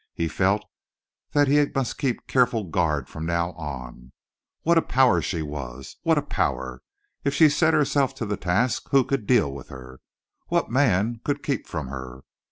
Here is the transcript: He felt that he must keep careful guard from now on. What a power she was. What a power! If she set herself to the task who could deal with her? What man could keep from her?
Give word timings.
He 0.15 0.27
felt 0.27 0.65
that 1.33 1.47
he 1.47 1.63
must 1.75 1.99
keep 1.99 2.25
careful 2.25 2.63
guard 2.63 3.07
from 3.07 3.23
now 3.23 3.51
on. 3.51 4.13
What 4.63 4.79
a 4.79 4.81
power 4.81 5.21
she 5.21 5.43
was. 5.43 5.97
What 6.01 6.17
a 6.17 6.23
power! 6.23 6.81
If 7.23 7.35
she 7.35 7.49
set 7.49 7.75
herself 7.75 8.15
to 8.15 8.25
the 8.25 8.35
task 8.35 8.87
who 8.89 9.03
could 9.03 9.27
deal 9.27 9.53
with 9.53 9.67
her? 9.69 9.99
What 10.47 10.71
man 10.71 11.21
could 11.23 11.43
keep 11.43 11.67
from 11.67 11.89
her? 11.89 12.23